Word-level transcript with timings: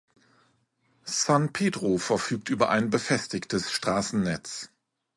San 1.05 1.53
Pedro 1.53 1.99
verfügt 1.99 2.49
über 2.49 2.71
ein 2.71 2.89
befestigtes 2.89 3.71
Straßennetz. 3.71 4.71